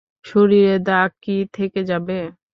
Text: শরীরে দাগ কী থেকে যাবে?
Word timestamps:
শরীরে 0.25 0.75
দাগ 0.87 1.09
কী 1.23 1.37
থেকে 1.55 1.79
যাবে? 1.89 2.19